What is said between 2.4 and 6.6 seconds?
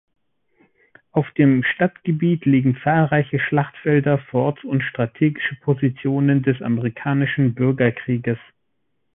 liegen zahlreiche Schlachtfelder, Forts und strategische Positionen des